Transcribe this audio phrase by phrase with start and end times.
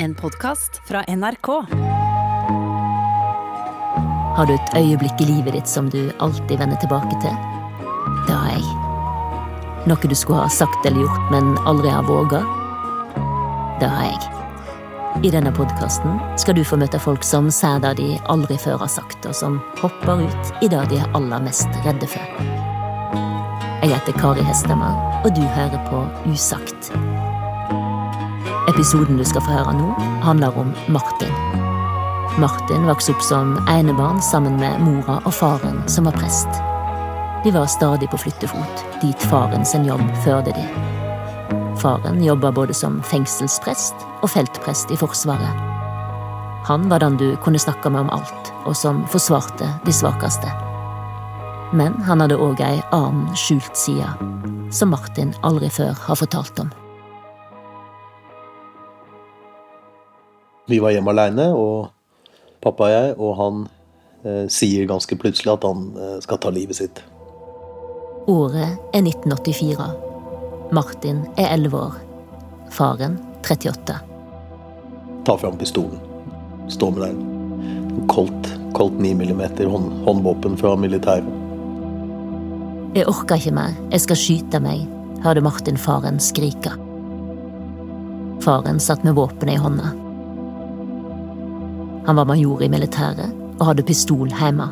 [0.00, 1.48] En podkast fra NRK.
[4.36, 7.34] Har du et øyeblikk i livet ditt som du alltid vender tilbake til?
[8.28, 8.62] Det har jeg.
[9.90, 12.44] Noe du skulle ha sagt eller gjort, men aldri har våga?
[13.80, 14.22] Det har jeg.
[15.26, 18.94] I denne podkasten skal du få møte folk som sier det de aldri før har
[18.94, 22.22] sagt, og som hopper ut i det de er aller mest redde for.
[23.82, 24.94] Jeg heter Kari Hesthamar,
[25.24, 26.94] og du hører på Usagt.
[28.68, 29.86] Episoden du skal få høre nå,
[30.20, 31.32] handler om Martin.
[32.36, 36.58] Martin vokste opp som enebarn sammen med mora og faren, som var prest.
[37.46, 40.66] De var stadig på flyttefot, dit faren sin jobb førte de.
[41.80, 45.64] Faren jobba både som fengselsprest og feltprest i Forsvaret.
[46.68, 50.50] Han var den du kunne snakke med om alt, og som forsvarte de svakeste.
[51.72, 54.12] Men han hadde òg ei annen skjult side,
[54.68, 56.68] som Martin aldri før har fortalt om.
[60.68, 61.88] Vi var hjemme aleine, og
[62.64, 63.62] pappa og jeg, og han
[64.24, 67.00] eh, sier ganske plutselig at han eh, skal ta livet sitt.
[68.28, 69.88] Året er 1984.
[70.76, 71.96] Martin er 11 år.
[72.76, 73.96] Faren 38.
[75.24, 76.00] Ta fram pistolen.
[76.68, 78.06] Stå med den.
[78.12, 81.24] Kolt Colt 9 mm hånd, håndvåpen fra militæret.
[82.94, 84.84] Jeg orker ikke mer, jeg skal skyte meg,
[85.24, 86.72] hørte Martin faren skrike.
[88.44, 89.90] Faren satt med våpenet i hånda.
[92.08, 94.64] Han var major i militæret og hadde pistol hjemme.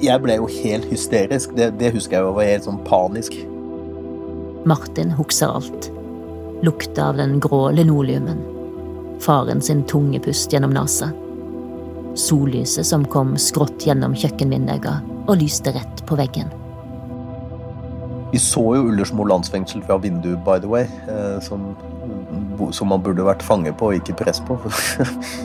[0.00, 1.52] Jeg ble jo helt hysterisk.
[1.58, 3.36] Det, det husker jeg jo var helt sånn panisk.
[4.64, 5.90] Martin husker alt.
[6.64, 8.40] Lukta av den grå linoleumen.
[9.20, 11.10] Faren sin tunge pust gjennom nesa.
[12.16, 16.48] Sollyset som kom skrått gjennom kjøkkenvinduet og lyste rett på veggen.
[18.32, 21.70] Vi så jo Ullersmo landsfengsel fra vinduet, by the way, eh, som,
[22.76, 24.58] som man burde vært fange på og ikke press på.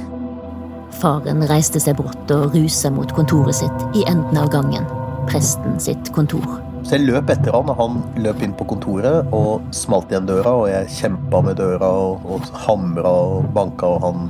[1.03, 4.85] Faren reiste seg brått og rusa mot kontoret sitt i enden av gangen.
[5.29, 6.43] Presten sitt kontor.
[6.83, 10.51] Så jeg løp etter han, og han løp inn på kontoret og smalt igjen døra.
[10.63, 14.27] Og jeg kjempa med døra og, og hamra og banka, og han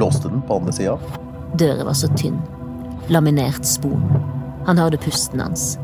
[0.00, 0.98] låste den på andre sida.
[1.54, 2.40] Døra var så tynn.
[3.14, 4.02] Laminert spon.
[4.66, 5.74] Han hørte pusten hans.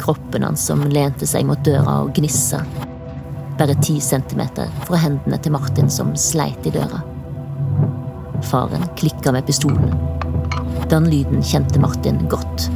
[0.00, 2.62] Kroppen hans som lente seg mot døra og gnissa.
[3.58, 7.02] Bare ti centimeter fra hendene til Martin som sleit i døra.
[8.42, 9.92] Faren klikka med pistolen.
[10.90, 12.68] Den lyden kjente Martin godt.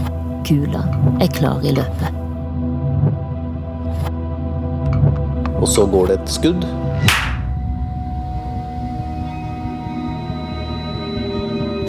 [0.46, 0.84] Kula
[1.20, 2.22] er klar i løpet.
[5.60, 6.66] Og så går det et skudd.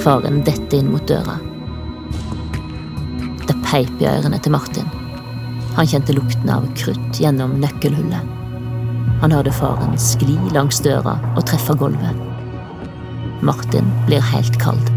[0.01, 1.37] Faren detter inn mot døra.
[3.47, 4.96] Det peip i ørene til Martin.
[5.77, 8.33] Han kjente lukten av krutt gjennom nøkkelhullet.
[9.21, 12.17] Han hørte faren skli langs døra og treffe gulvet.
[13.45, 14.89] Martin blir helt kald.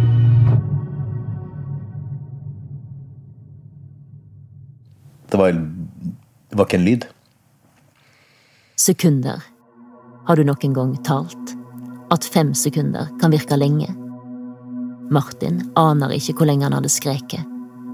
[5.28, 7.06] Det var, det var ikke en lyd.
[8.80, 9.44] Sekunder.
[10.24, 11.56] Har du noen gang talt?
[12.08, 13.92] At fem sekunder kan virke lenge?
[15.12, 17.44] Martin aner ikke hvor lenge han hadde skreket,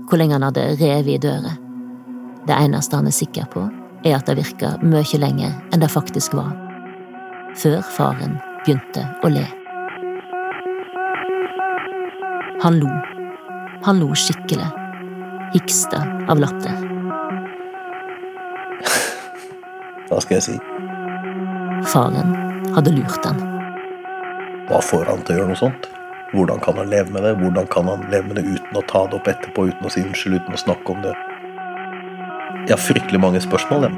[0.07, 1.66] hvor lenge han hadde revet i dører.
[2.47, 3.65] Det eneste han er sikker på,
[4.07, 6.53] er at det virka mye lenger enn det faktisk var.
[7.59, 9.43] Før faren begynte å le.
[12.63, 12.93] Han lo.
[13.89, 14.69] Han lo skikkelig.
[15.57, 16.79] Hiksta av latter.
[20.09, 20.57] Hva skal jeg si?
[21.91, 22.35] Faren
[22.77, 23.43] hadde lurt han.
[24.71, 25.91] Hva får han til å gjøre noe sånt?
[26.35, 27.37] Hvordan kan han leve med det?
[27.43, 30.03] Hvordan kan han leve med det uten å ta det opp etterpå, uten å si
[30.03, 31.15] unnskyld, uten å snakke om det?
[32.67, 33.83] Jeg har fryktelig mange spørsmål.
[33.83, 33.93] Jeg.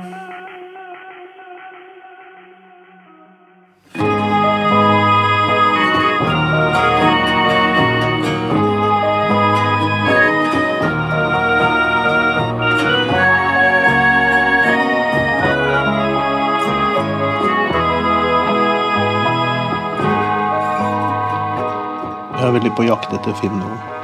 [22.38, 23.97] Jeg er veldig på jakt etter å finne noe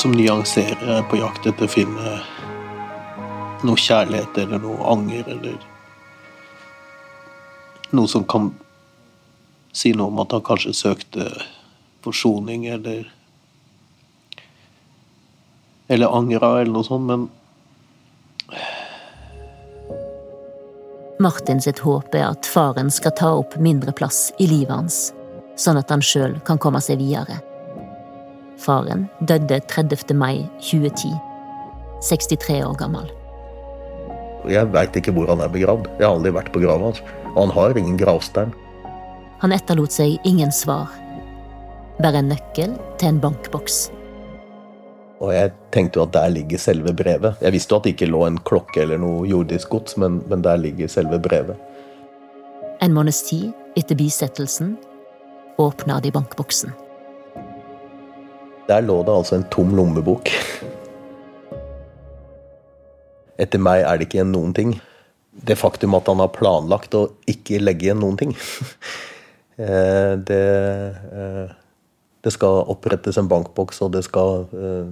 [0.00, 0.98] som nyanserer.
[0.98, 2.18] Er på jakt etter å finne
[3.66, 5.56] noe kjærlighet eller noe anger eller
[7.96, 8.50] noe som kan
[9.72, 11.30] si noe om at han kanskje søkte
[12.04, 13.12] forsoning eller
[15.88, 17.28] Eller angra, eller noe sånt, men
[21.22, 24.96] Martin sitt håp er at faren skal ta opp mindre plass i livet hans,
[25.54, 27.38] sånn at han sjøl kan komme seg videre.
[28.58, 30.14] Faren døde 30.
[30.16, 31.12] mai 2010,
[32.02, 33.08] 63 år gammel.
[34.50, 35.88] Jeg veit ikke hvor han er begravd.
[35.98, 37.02] Jeg har aldri vært på grava hans.
[37.34, 38.54] Og han har ingen gravstein.
[39.42, 40.92] Han etterlot seg ingen svar.
[41.98, 43.86] Bare en nøkkel til en bankboks.
[45.20, 47.40] Og jeg tenkte jo at der ligger selve brevet.
[47.42, 50.44] Jeg visste jo at det ikke lå en klokke eller noe jordisk gods, men, men
[50.44, 51.56] der ligger selve brevet.
[52.84, 54.76] En måneds tid etter bisettelsen
[55.60, 56.74] åpna de bankboksen.
[58.66, 60.30] Der lå det altså en tom lommebok.
[63.38, 64.72] Etter meg er det ikke igjen noen ting.
[65.46, 68.32] Det faktum at han har planlagt å ikke legge igjen noen ting,
[69.62, 70.42] eh, det
[71.20, 71.46] eh,
[72.26, 74.88] Det skal opprettes en bankboks, og det skal eh,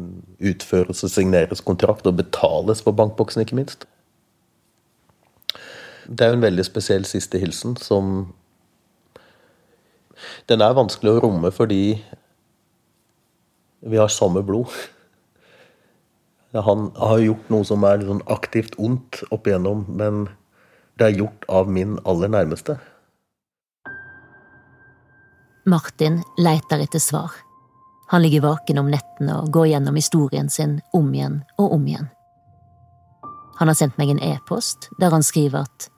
[0.50, 3.88] utføres og signeres kontrakt, og betales for bankboksen, ikke minst.
[6.06, 8.28] Det er jo en veldig spesiell siste hilsen som
[10.46, 12.04] Den er vanskelig å romme fordi
[13.84, 14.68] vi har samme blod.
[16.52, 20.28] Han har gjort noe som er sånn aktivt ondt opp igjennom, men
[20.98, 22.76] det er gjort av min aller nærmeste.
[25.66, 27.32] Martin leiter etter svar.
[28.12, 32.10] Han ligger vaken om nettene og går gjennom historien sin om igjen og om igjen.
[33.58, 35.88] Han har sendt meg en e-post der han skriver at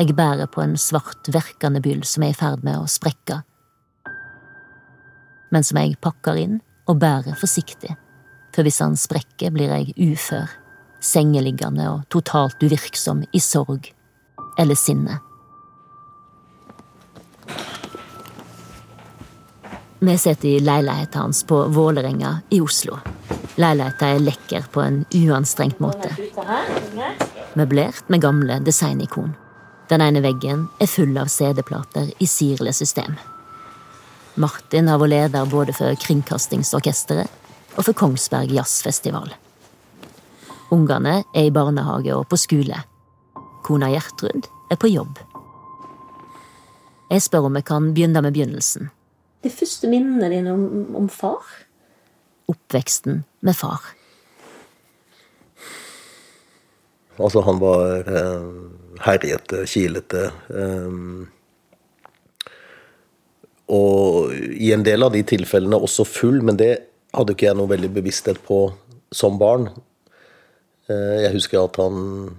[0.00, 3.42] jeg bærer på en svart, verkende byll som er i ferd med å sprekke,
[5.52, 7.96] men som jeg pakker inn og bærer forsiktig
[8.54, 10.50] for hvis han sprekker, blir jeg ufør,
[11.02, 13.88] sengeliggende og totalt uvirksom i sorg
[14.60, 15.18] eller sinne.
[20.02, 22.98] Vi sitter i leiligheten hans på Vålerenga i Oslo.
[23.54, 26.10] Leiligheten er lekker på en uanstrengt måte.
[27.54, 29.36] Møblert med gamle designikon.
[29.90, 33.14] Den ene veggen er full av CD-plater i Sirle-system.
[34.40, 39.34] Martin har vært leder både for Kringkastingsorkesteret og for Kongsberg Jazzfestival.
[40.72, 42.78] Ungene er i barnehage og på skole.
[43.66, 45.20] Kona Gjertrud er på jobb.
[47.12, 48.88] Jeg spør om jeg kan begynne med begynnelsen.
[49.44, 51.44] De første minnene dine om, om far?
[52.48, 53.84] Oppveksten med far.
[57.20, 58.48] Altså, han var eh,
[59.04, 60.30] herjete, kilete.
[60.48, 60.96] Eh,
[63.72, 66.72] og i en del av de tilfellene også full, men det
[67.16, 68.66] hadde ikke jeg noe veldig bevissthet på
[69.12, 69.68] som barn.
[70.90, 72.32] Eh, jeg husker at han,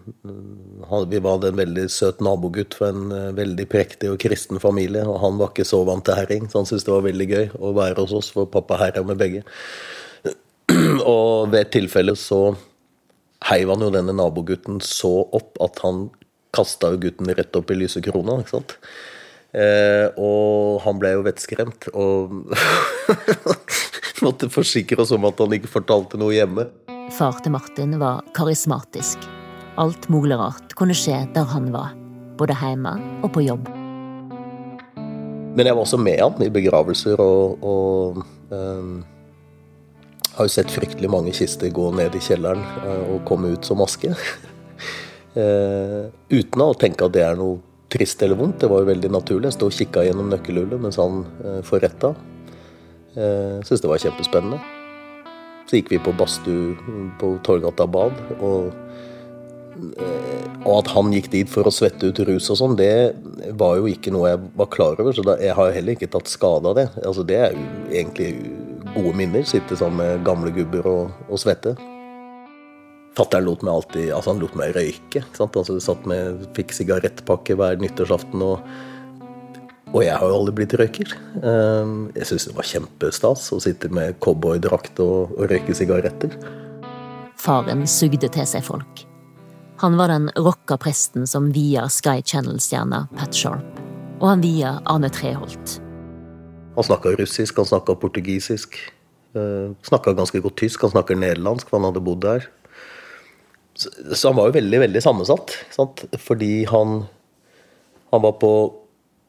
[1.10, 5.06] Vi var en veldig søt nabogutt for en eh, veldig prektig og kristen familie.
[5.08, 7.46] Og han var ikke så vant til herring, så han syntes det var veldig gøy
[7.60, 9.44] å være hos oss, for pappa herja med begge.
[11.14, 12.56] Og ved et tilfelle så
[13.50, 16.08] heiv han jo denne nabogutten så opp at han
[16.56, 18.40] kasta gutten rett opp i lysekrona.
[18.42, 18.78] ikke sant?
[19.54, 22.32] Eh, og han ble jo vettskremt og
[24.26, 26.66] måtte forsikre oss om at han ikke fortalte noe hjemme.
[27.14, 29.22] Far til Martin var karismatisk.
[29.78, 31.94] Alt mulig rart kunne skje der han var,
[32.40, 33.70] både hjemme og på jobb.
[35.54, 39.04] Men jeg var også med han i begravelser og, og um,
[40.34, 43.84] har jo sett fryktelig mange kister gå ned i kjelleren uh, og komme ut som
[43.86, 44.16] aske.
[45.38, 46.10] uh,
[46.40, 47.62] uten å tenke at det er noe
[47.94, 48.60] trist eller vondt.
[48.63, 49.51] Det var jo veldig naturlig.
[49.51, 52.13] Jeg sto og kikka gjennom nøkkelhullet mens han eh, forretta.
[53.13, 54.62] Eh, Syntes det var kjempespennende.
[55.69, 56.74] Så gikk vi på badstue
[57.22, 58.18] på Torgata bad.
[58.40, 58.74] Og,
[60.01, 63.13] eh, og, at han gikk dit for å svette ut rus og sånn, det
[63.60, 65.13] var jo ikke noe jeg var klar over.
[65.16, 66.89] Så da, jeg har heller ikke tatt skade av det.
[67.06, 68.34] Altså, det er jo egentlig
[68.94, 69.46] gode minner.
[69.48, 71.77] Sitte sammen med gamle gubber og, og svette.
[73.13, 75.22] Fatter'n lot meg alltid altså han lot meg røyke.
[75.38, 78.41] Altså, satt med, fikk sigarettpakke hver nyttårsaften.
[78.41, 78.63] Og,
[79.91, 81.13] og, jeg har jo aldri blitt røyker.
[81.46, 86.34] Ehm, jeg syns det var kjempestas å sitte med cowboydrakt og, og røyke sigaretter.
[87.43, 89.05] Faren sugde til seg folk.
[89.84, 93.82] Han var den rocka presten som via Sky Channel-stjerna Pat Sharp.
[94.22, 95.77] Og han via Arne Treholt.
[96.74, 98.79] Han snakka russisk, han snakka portugisisk.
[99.38, 102.48] Uh, snakka ganske godt tysk, han snakker nederlandsk, for han hadde bodd der.
[103.74, 105.56] Så han var jo veldig, veldig sammensatt.
[105.74, 106.06] Sant?
[106.22, 107.03] Fordi han,
[108.13, 108.51] han var på,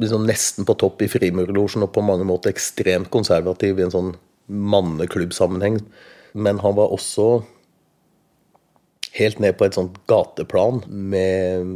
[0.03, 4.13] liksom nesten på topp i Frimurlosjen og på mange måter ekstremt konservativ i en sånn
[4.53, 5.81] manneklubbsammenheng.
[6.35, 7.45] Men han var også
[9.15, 11.69] helt ned på et sånt gateplan med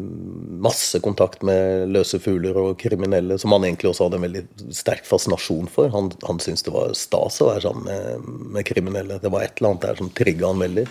[0.64, 5.06] masse kontakt med løse fugler og kriminelle, som han egentlig også hadde en veldig sterk
[5.06, 5.92] fascinasjon for.
[5.94, 9.20] Han, han syntes det var stas å være sammen med, med kriminelle.
[9.22, 10.88] Det var et eller annet der som trigga han veldig.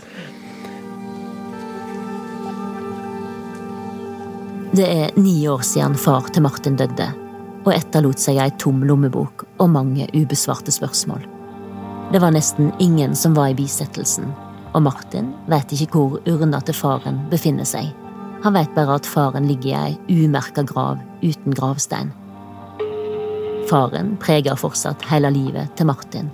[4.77, 7.05] Det er ni år siden far til Martin døde,
[7.65, 11.23] og etterlot seg ei tom lommebok og mange ubesvarte spørsmål.
[12.13, 14.29] Det var nesten ingen som var i bisettelsen,
[14.77, 17.89] og Martin vet ikke hvor urna til faren befinner seg.
[18.43, 22.13] Han vet bare at faren ligger i ei umerka grav uten gravstein.
[23.71, 26.29] Faren preger fortsatt hele livet til Martin.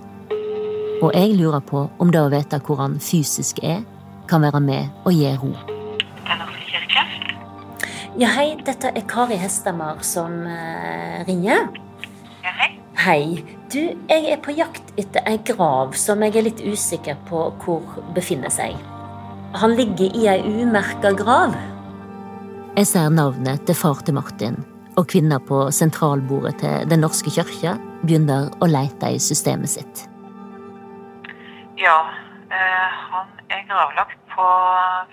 [1.00, 3.86] Og jeg lurer på om det å vite hvor han fysisk er,
[4.28, 5.73] kan være med og gi ro.
[8.14, 11.64] Ja, hei, dette er Kari Hestemar som eh, ringer.
[12.44, 12.68] Ja, hei.
[12.94, 13.24] Hei.
[13.72, 17.98] Du, jeg er på jakt etter ei grav som jeg er litt usikker på hvor
[18.14, 18.78] befinner seg.
[19.58, 21.58] Han ligger i ei umerka grav.
[22.78, 24.62] Jeg ser navnet til far til Martin,
[24.94, 27.74] og kvinna på sentralbordet til Den norske kirke
[28.06, 30.06] begynner å leite i systemet sitt.
[31.82, 31.98] Ja,
[32.46, 34.52] eh, han er gravlagt på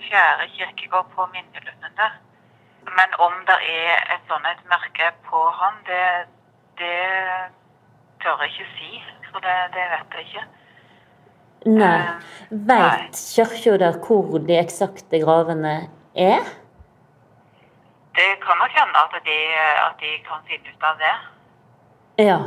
[0.06, 2.20] fjerde kirkegård på Minnelunden
[2.98, 6.06] Men om det er et sånt et merke på han, det,
[6.80, 6.96] det
[8.22, 8.90] tør jeg ikke si.
[9.32, 10.44] For det, det vet jeg ikke.
[11.72, 11.98] Nei.
[12.50, 15.74] Uh, Veit kirka der hvor de eksakte gravene
[16.14, 16.42] er?
[18.18, 19.38] Det kan nok hende at de,
[19.86, 21.14] at de kan finne ut av det.
[22.26, 22.38] Ja.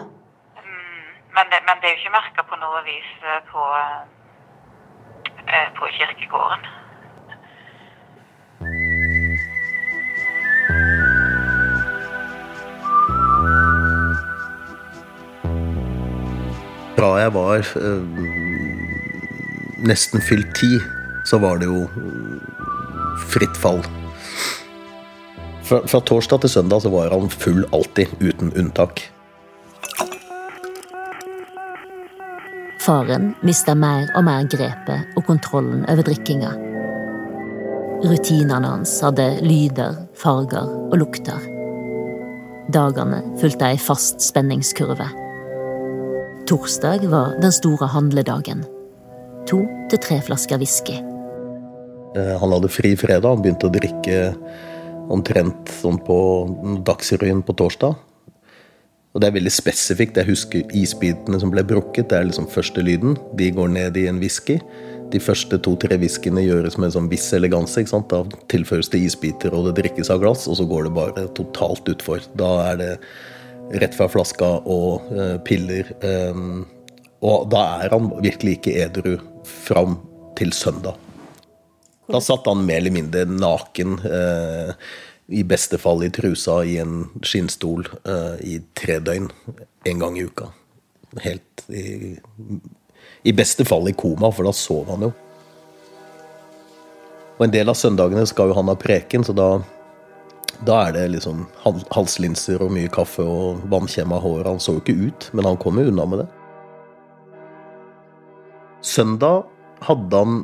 [0.61, 3.63] Mm, Men det, men det er jo ikke merka på noe vis eh, på,
[5.47, 6.67] eh, på kirkegården.
[16.95, 18.03] Fra jeg var eh,
[19.85, 20.77] nesten fylt ti,
[21.27, 21.85] så var det jo
[23.31, 23.81] fritt fall.
[25.65, 29.01] Fra, fra torsdag til søndag så var han full alltid, uten unntak.
[32.85, 36.51] Faren mista mer og mer grepet og kontrollen over drikkinga.
[38.05, 41.47] Rutinene hans hadde lyder, farger og lukter.
[42.73, 45.24] Dagene fulgte ei fast spenningskurve.
[46.45, 48.59] Torsdag var den store handledagen.
[49.49, 50.99] To til tre flasker whisky.
[52.15, 54.19] Eh, Han hadde fri fredag, han begynte å drikke
[55.09, 56.17] omtrent sånn på
[56.85, 57.97] Dagsrevyen på torsdag.
[59.15, 60.17] Og det er veldig spesifikt.
[60.21, 62.09] Jeg husker isbitene som ble brukket.
[62.09, 63.17] Det er liksom første lyden.
[63.33, 64.59] De går ned i en whisky.
[65.09, 67.79] De første to-tre whiskyene gjøres med sånn viss eleganse.
[67.79, 68.09] ikke sant?
[68.09, 68.21] Da
[68.51, 72.21] tilføres det isbiter, og det drikkes av glass, og så går det bare totalt utfor.
[72.35, 72.91] Da er det
[73.73, 75.91] rett fra flaska og eh, piller.
[76.01, 76.43] eh,
[77.25, 79.15] og da er han virkelig ikke edru
[79.47, 79.97] fram
[80.37, 80.99] til søndag.
[82.11, 84.73] Da satt han mer eller mindre naken, eh,
[85.33, 89.31] i beste fall i trusa, i en skinnstol eh, i tre døgn
[89.89, 90.51] en gang i uka.
[91.23, 92.13] Helt i,
[93.25, 95.13] I beste fall i koma, for da sov han jo.
[97.35, 99.49] Og en del av søndagene skal jo han ha preken, så da,
[100.63, 101.45] da er det liksom
[101.93, 104.43] halslinser og mye kaffe og vannkjem av hår.
[104.47, 106.27] Han så jo ikke ut, men han kom jo unna med det.
[108.85, 109.47] Søndag
[109.85, 110.43] hadde han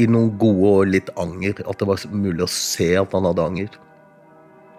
[0.00, 1.60] i noen gode og litt anger.
[1.66, 3.80] At det var mulig å se at han hadde anger.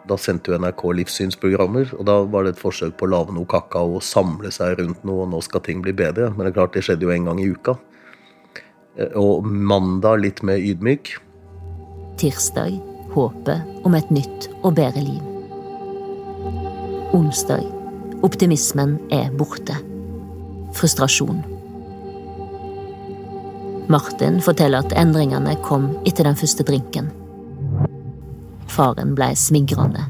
[0.06, 3.50] Da sendte jo NRK livssynsprogrammer, og da var det et forsøk på å lage noe
[3.50, 6.30] kakao og samle seg rundt noe, og nå skal ting bli bedre.
[6.34, 7.78] Men det er klart, det skjedde jo en gang i uka.
[8.98, 11.18] Eh, Og mandag litt mer ydmyk.
[12.22, 15.24] Tirsdag håpet om et nytt og bedre liv.
[17.16, 17.64] Onsdag
[18.26, 19.76] optimismen er borte.
[20.76, 21.44] Frustrasjon.
[23.88, 27.12] Martin forteller at endringene kom etter den første drinken.
[28.72, 30.08] Faren blei smigrende.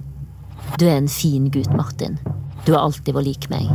[0.79, 2.15] Du er en fin gutt, Martin.
[2.65, 3.67] Du har alltid vært lik meg.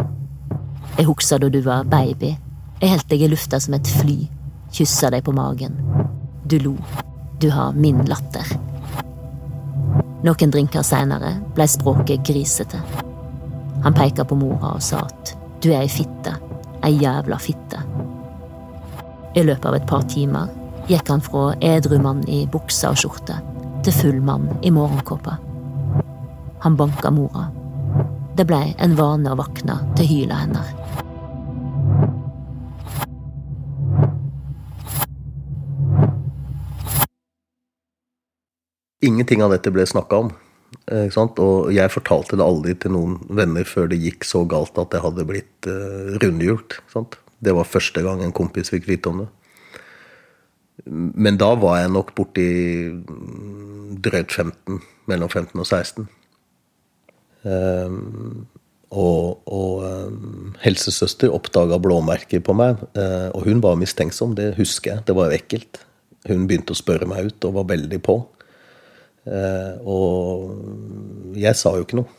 [0.97, 2.33] Jeg husker da du var baby.
[2.81, 4.17] Jeg holdt deg i lufta som et fly.
[4.73, 5.77] Kyssa deg på magen.
[6.49, 6.75] Du lo.
[7.41, 8.57] Du har min latter.
[10.21, 12.81] Noen drinker seinere blei språket grisete.
[13.85, 16.35] Han peika på mora og sa at du er ei fitte.
[16.85, 17.81] Ei jævla fitte.
[19.37, 20.51] I løpet av et par timer
[20.89, 23.39] gikk han fra edru mann i buksa og skjorte
[23.85, 25.39] til full mann i morgenkåpa.
[26.67, 27.47] Han banka mora.
[28.37, 30.80] Det blei en vane å våkne til hylet hennes.
[39.01, 40.31] Ingenting av dette ble snakka om.
[40.93, 41.09] eh?
[41.17, 45.01] Og jeg fortalte det aldri til noen venner før det gikk så galt at det
[45.01, 46.81] hadde blitt uh, rundhjult.
[46.93, 47.17] sant?
[47.41, 49.29] Det var første gang en kompis fikk vite om det.
[50.85, 52.47] Men da var jeg nok borti
[52.93, 56.09] mm, drøyt 15, mellom 15 og 16.
[57.41, 58.49] Um,
[58.91, 64.35] og og um, helsesøster oppdaga blåmerker på meg, uh, og hun var mistenksom.
[64.37, 65.07] Det husker jeg.
[65.09, 65.81] Det var ekkelt.
[66.29, 68.19] Hun begynte å spørre meg ut og var veldig på.
[69.27, 72.17] Eh, og jeg sa jo ikke noe.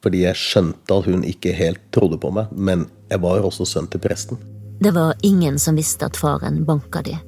[0.00, 2.52] Fordi jeg skjønte at hun ikke helt trodde på meg.
[2.52, 4.40] Men jeg var også sønn til presten.
[4.80, 7.18] Det var ingen som visste at faren banka de.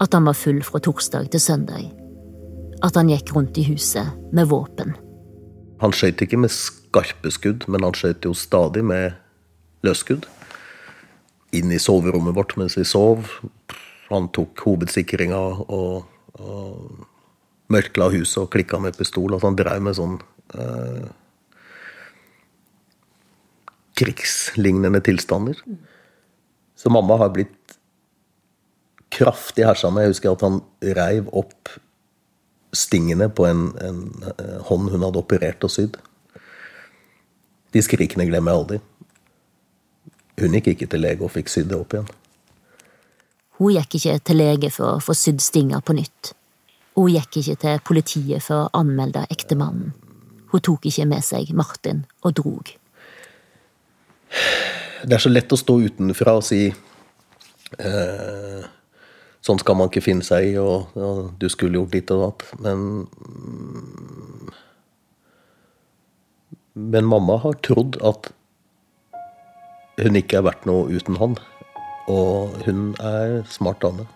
[0.00, 1.90] At han var full fra torsdag til søndag.
[2.82, 4.96] at han gikk rundt i huset med våpen.
[5.78, 9.14] Han skøyt ikke med skarpe skudd, men han skøyt jo stadig med
[9.86, 10.26] løsskudd.
[11.54, 13.28] Inn i soverommet vårt mens vi sov.
[14.10, 16.08] Han tok hovedsikringa og,
[16.42, 17.06] og
[17.72, 19.34] mørkla huset og klikka med pistol.
[19.36, 20.18] At han drev med sånn
[20.56, 21.08] eh,
[23.98, 25.58] krigslignende tilstander.
[26.76, 27.76] Så mamma har blitt
[29.12, 30.06] kraftig hersa med.
[30.06, 30.62] Jeg husker at han
[30.96, 31.74] reiv opp
[32.72, 34.00] stingene på en, en,
[34.32, 35.98] eh, hånd hun hadde operert og sydd.
[37.72, 38.80] De skrikene glemmer jeg aldri.
[40.40, 42.08] Hun gikk ikke til lege og fikk sydd det opp igjen.
[43.60, 46.32] Hun gikk ikke til lege for å få sydd stinga på nytt.
[46.96, 49.92] Hun gikk ikke til politiet for å anmelde ektemannen.
[50.52, 52.74] Hun tok ikke med seg Martin og drog.
[55.02, 58.62] Det er så lett å stå utenfra og si eh,
[59.42, 62.44] Sånn skal man ikke finne seg i, og, og du skulle gjort ditt og datt.
[62.62, 62.84] Men
[66.74, 68.30] Men mamma har trodd at
[70.00, 71.36] hun ikke er verdt noe uten han.
[72.08, 74.06] Og hun er smart dame.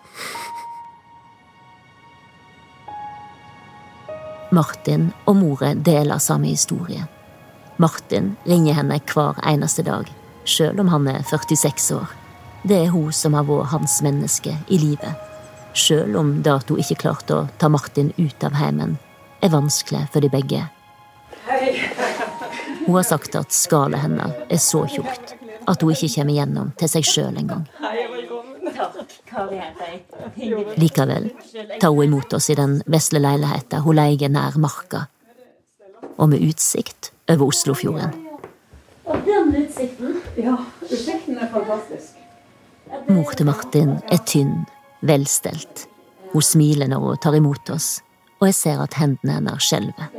[4.51, 7.03] Martin og moren deler samme historie.
[7.77, 10.07] Martin ringer henne hver eneste dag,
[10.47, 12.13] sjøl om han er 46 år.
[12.63, 15.19] Det er hun som har vært hans menneske i livet.
[15.77, 18.95] Sjøl om det at hun ikke klarte å ta Martin ut av heimen,
[19.43, 20.63] er vanskelig for de begge.
[22.87, 25.35] Hun har sagt at skallet hennes er så tjukt
[25.67, 27.67] at hun ikke kommer gjennom til seg sjøl engang.
[30.75, 31.29] Likevel
[31.79, 35.05] tar hun imot oss i den vesle leiligheten hun leier nær Marka,
[36.17, 38.15] og med utsikt over Oslofjorden.
[39.07, 42.17] Og den utsikten Ja, utsikten er fantastisk.
[43.07, 44.65] Mor til Martin er tynn,
[45.01, 45.87] velstelt.
[46.33, 48.01] Hun smiler når hun tar imot oss,
[48.39, 50.09] og jeg ser at hendene hennes skjelver.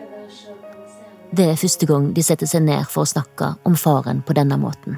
[1.30, 4.56] Det er første gang de setter seg ned for å snakke om faren på denne
[4.60, 4.96] måten.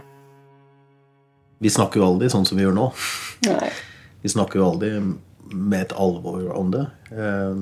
[1.60, 2.86] Vi snakker jo aldri sånn som vi gjør nå.
[3.48, 3.70] Nei.
[4.22, 4.90] Vi snakker jo aldri
[5.50, 6.86] med et alvor om det.
[7.12, 7.56] Eh,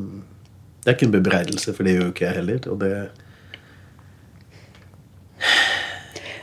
[0.85, 2.61] Det er ikke en bebreidelse, for det gjør jo ikke jeg heller.
[2.73, 2.93] Og det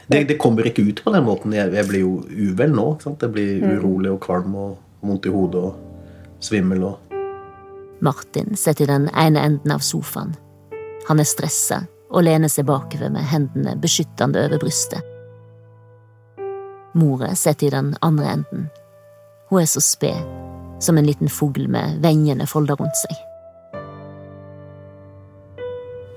[0.08, 1.54] det, det kommer ikke ut på den måten.
[1.56, 2.12] Jeg, jeg blir jo
[2.52, 2.86] uvel nå.
[3.06, 7.02] Jeg blir urolig og kvalm og vondt i hodet og svimmel og
[8.04, 10.36] Martin sitter i den ene enden av sofaen.
[11.08, 15.02] Han er stressa og lener seg bakover med hendene beskyttende over brystet.
[16.94, 18.68] Mora sitter i den andre enden.
[19.56, 20.18] Hun er så sped,
[20.84, 23.14] som en liten fugl med vengene folda rundt seg.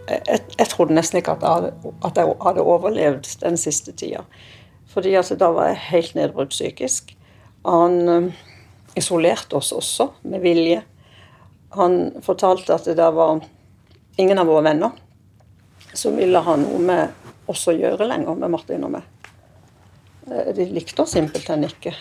[0.09, 4.25] Jeg, jeg trodde nesten ikke at jeg, hadde, at jeg hadde overlevd den siste tida.
[4.91, 7.15] Fordi altså, da var jeg helt nedbrutt psykisk.
[7.63, 8.43] Han eh,
[8.99, 10.83] isolerte oss også, med vilje.
[11.79, 13.39] Han fortalte at det var
[14.19, 14.99] ingen av våre venner
[15.95, 19.35] som ville ha noe med oss å gjøre lenger, med Martin og meg.
[20.27, 21.95] Eh, De likte oss simpelthen ikke.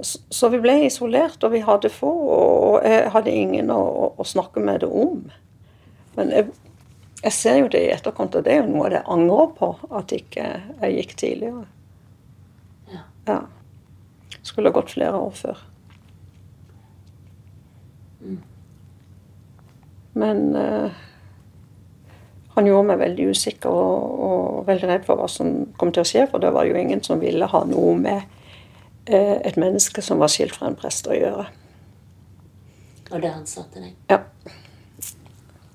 [0.00, 4.60] Så- vi ble isolert, og vi hadde få, og jeg hadde ingen å, å, snakke
[4.60, 5.30] med det om.
[6.16, 6.48] Men jeg,
[7.22, 10.12] jeg ser jo det i etterkant, og det er jo noe jeg angrer på, at
[10.12, 10.48] ikke
[10.80, 11.66] jeg gikk tidligere.
[13.28, 13.44] Ja.
[14.42, 15.62] Skulle gått flere år før.
[20.12, 20.90] Men eh,
[22.54, 26.08] han gjorde meg veldig usikker og, og veldig redd for hva som kom til å
[26.08, 28.41] skje, for det var jo ingen som ville ha noe med
[29.06, 31.48] et menneske som var skilt fra en prest å gjøre.
[33.12, 33.96] Og det han sa til deg.
[34.08, 34.20] Ja.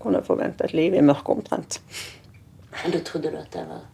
[0.02, 1.80] Kunne forvente et liv i mørket omtrent.
[2.84, 3.86] Men da trodde du at det var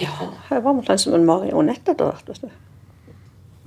[0.00, 0.10] Ja,
[0.50, 2.28] jeg var omtrent som en marionett etter hvert.
[2.28, 2.50] vet du.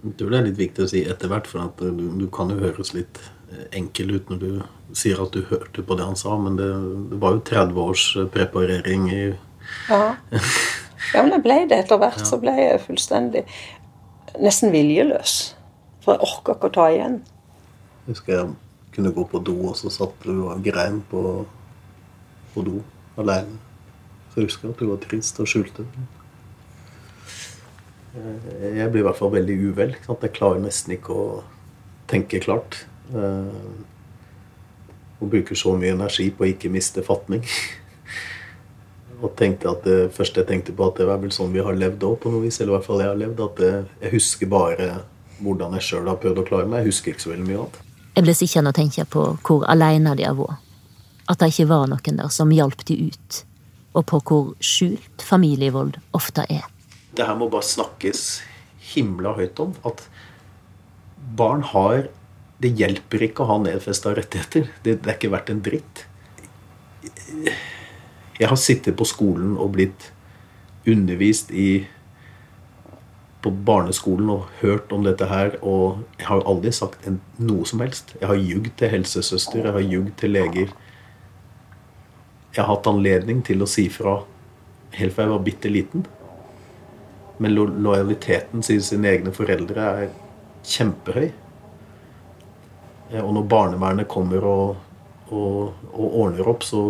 [0.03, 2.51] Jeg tror det er litt viktig å si etter hvert, for at du, du kan
[2.51, 4.49] jo høres litt eh, enkel ut når du
[4.95, 6.67] sier at du hørte på det han sa, men det,
[7.11, 9.23] det var jo 30 års eh, preparering i
[9.89, 10.15] Ja.
[11.13, 12.21] ja, men det ble det etter hvert.
[12.27, 13.45] Så ble jeg fullstendig
[14.43, 15.35] nesten viljeløs.
[16.03, 17.17] For jeg orka ikke å ta igjen.
[18.05, 18.51] Jeg husker jeg
[18.95, 21.23] kunne gå på do, og så satt du og grein på,
[22.53, 22.79] på do
[23.19, 23.57] aleine.
[24.31, 25.85] Så jeg husker at du var trist og skjulte.
[28.15, 29.95] Eh, Jeg blir i hvert fall veldig uvel.
[30.07, 31.27] Jeg klarer nesten ikke å
[32.09, 32.85] tenke klart.
[33.13, 33.61] Eh,
[35.17, 37.41] Og bruker så mye energi på å ikke miste fatning.
[39.17, 41.77] Og tenkte at det første jeg tenkte på, at det var vel sånn vi har
[41.77, 42.59] levd òg, på noe vis.
[42.61, 43.41] Eller i hvert fall jeg har levd.
[43.47, 43.71] At det,
[44.03, 44.89] jeg husker bare
[45.41, 46.83] hvordan jeg sjøl har prøvd å klare meg.
[46.83, 47.79] Jeg husker ikke så veldig mye annet.
[48.17, 50.63] Jeg ble sittende og tenke på hvor aleine de har vært.
[51.27, 53.39] At det ikke var noen der som hjalp de ut.
[53.97, 56.69] Og på hvor skjult familievold ofte er.
[57.17, 58.23] Det her må bare snakkes
[58.93, 59.73] himla høyt om.
[59.85, 60.05] At
[61.37, 62.07] barn har
[62.61, 64.69] det hjelper ikke å ha nedfesta rettigheter.
[64.81, 66.05] Det, det er ikke verdt en dritt.
[68.39, 70.11] Jeg har sittet på skolen og blitt
[70.87, 71.87] undervist i
[73.43, 77.65] på barneskolen og hørt om dette her, og jeg har jo aldri sagt en, noe
[77.69, 78.15] som helst.
[78.19, 80.73] Jeg har ljugd til helsesøster, jeg har ljugd til leger.
[82.55, 84.19] Jeg har hatt anledning til å si fra
[84.97, 86.05] helt fra jeg var bitte liten.
[87.37, 90.07] Men lo lojaliteten til sine egne foreldre er
[90.65, 91.27] kjempehøy.
[93.21, 94.79] Og når barnevernet kommer og,
[95.29, 96.89] og, og, ordner opp, så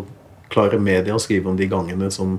[0.53, 2.37] klarer media å skrive om de gangene som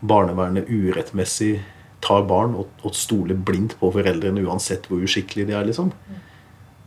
[0.00, 1.58] barnevernet urettmessig
[2.04, 5.66] tar barn og, og stoler blindt på foreldrene uansett hvor uskikkelige de er.
[5.68, 5.92] liksom.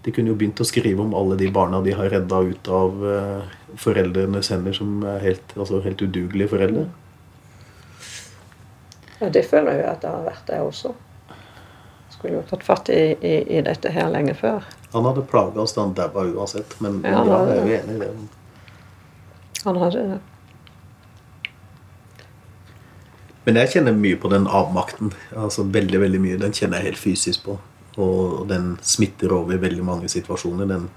[0.05, 3.03] De kunne jo begynt å skrive om alle de barna de har redda ut av
[3.03, 6.88] uh, foreldrenes hender, som er helt, altså helt udugelige foreldre.
[9.19, 10.93] Ja, Det føler jeg at det har vært, det også.
[12.13, 14.63] Skulle jo tatt fatt i, i, i dette her lenge før.
[14.93, 17.97] Han hadde plaga oss da han daua uansett, men ja, ja, jeg er jo enig
[17.97, 18.12] i det.
[19.65, 20.19] Han hadde det.
[23.45, 25.13] Men jeg kjenner mye på den avmakten.
[25.36, 26.39] altså Veldig, veldig mye.
[26.41, 27.60] Den kjenner jeg helt fysisk på.
[27.99, 30.67] Og den smitter over i veldig mange situasjoner.
[30.69, 30.89] Den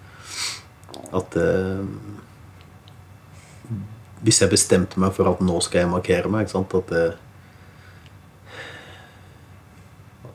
[1.13, 1.85] at eh,
[4.23, 7.19] Hvis jeg bestemte meg for at nå skal jeg markere meg ikke sant, at eh,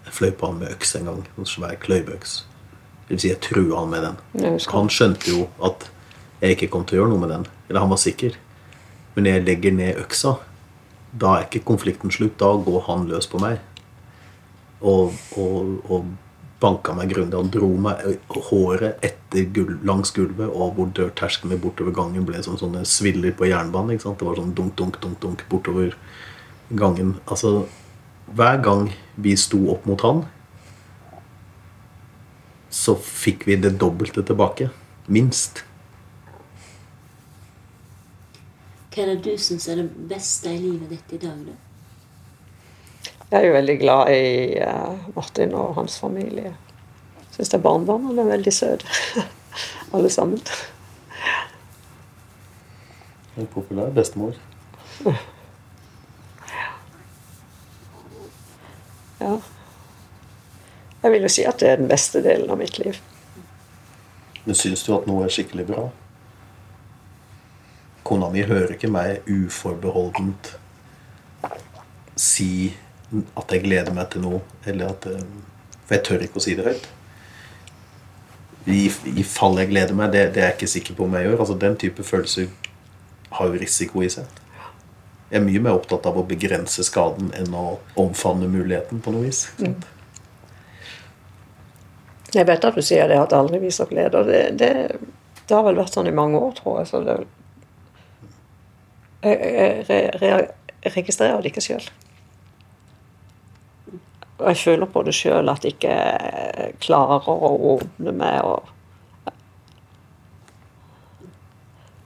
[0.07, 1.23] Jeg fløy på han med øks en gang.
[1.37, 2.39] En svær kløyveøks.
[3.07, 4.59] Det vil si, jeg trua han med den.
[4.73, 5.89] Han skjønte jo at
[6.41, 7.45] jeg ikke kom til å gjøre noe med den.
[7.67, 8.35] Eller han var sikker.
[9.15, 10.33] Men når jeg legger ned øksa,
[11.11, 12.37] da er ikke konflikten slutt.
[12.41, 13.59] Da går han løs på meg.
[14.81, 16.09] Og, og, og
[16.61, 17.37] banka meg grundig.
[17.37, 18.03] Han dro meg
[18.49, 23.49] håret etter gulv, langs gulvet, og hvor dørterskelen bortover gangen ble som sånne sviller på
[23.49, 23.95] jernbanen.
[23.95, 24.19] ikke sant?
[24.21, 25.93] Det var sånn dunk, dunk, dunk, dunk bortover
[26.69, 27.15] gangen.
[27.27, 27.67] Altså,
[28.33, 30.25] hver gang vi sto opp mot han,
[32.73, 34.69] så fikk vi det dobbelte tilbake.
[35.07, 35.63] Minst.
[38.97, 41.51] Hva er det du syns er det beste i livet ditt i dag, da?
[43.29, 44.23] Jeg er jo veldig glad i
[44.57, 46.55] uh, Martin og hans familie.
[47.35, 48.89] Syns det er barnebarna er veldig søte.
[49.93, 50.41] Alle sammen.
[53.37, 54.33] En populær bestemor.
[59.17, 59.31] Ja.
[61.03, 62.99] Jeg vil jo si at det er den beste delen av mitt liv.
[64.45, 65.87] Men syns du at noe er skikkelig bra?
[68.07, 70.53] Kona mi hører ikke meg uforbeholdent
[72.17, 72.73] si
[73.11, 75.27] at jeg gleder meg til noe, eller at eh,
[75.87, 76.87] For jeg tør ikke å si det høyt.
[78.67, 78.79] I,
[79.15, 81.37] i fall jeg gleder meg, det, det, er jeg ikke sikker på om jeg gjør.
[81.39, 82.49] Altså Den type følelser
[83.37, 84.41] har jo risiko i seg.
[85.29, 89.29] Jeg er mye mer opptatt av å begrense skaden enn å omfavne muligheten på noe
[89.29, 89.45] vis.
[89.59, 89.77] Mm.
[92.35, 94.19] Jeg vet at du sier det at aldri viser glede.
[94.19, 94.71] og det, det,
[95.45, 96.91] det, har vel vært sånn i mange år, tror jeg.
[96.91, 97.21] så det
[99.23, 100.49] jeg,
[100.95, 101.87] registrerer det ikke sjøl.
[104.37, 105.93] Og jeg føler på det sjøl at jeg ikke
[106.83, 108.45] klarer å åpne meg.
[108.45, 109.31] Og,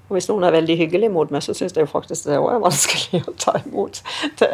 [0.07, 2.63] og hvis noen er veldig hyggelig mot meg, så syns jeg faktisk det òg er
[2.63, 3.99] vanskelig å ta imot.
[4.39, 4.49] Det,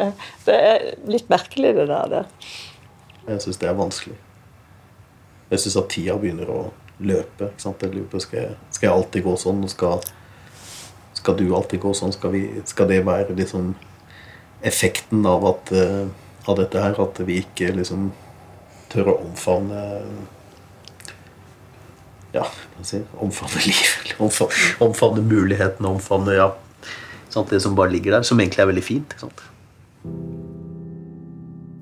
[0.48, 2.16] det, er litt merkelig, det der.
[2.16, 2.50] Det.
[3.28, 4.18] Jeg syns det er vanskelig.
[5.48, 6.60] Jeg syns at tida begynner å
[6.98, 7.52] løpe.
[7.52, 7.82] Ikke sant?
[7.86, 9.62] Jeg lurer på, skal, jeg, skal jeg alltid gå sånn?
[9.62, 10.02] og skal
[11.18, 12.14] skal du alltid gå sånn?
[12.14, 13.72] Skal, vi, skal det være liksom
[14.66, 16.06] effekten av, at, uh,
[16.46, 16.98] av, dette her?
[17.02, 18.10] At vi ikke liksom
[18.92, 19.84] tør å omfavne
[22.32, 22.44] Ja,
[22.84, 23.92] si Omfavne liv.
[24.20, 25.90] Omfavne, omfavne mulighetene.
[25.90, 26.50] Omfavne ja,
[27.32, 27.50] sant?
[27.50, 28.26] det som bare ligger der.
[28.28, 29.16] Som egentlig er veldig fint.
[29.20, 29.46] Sant?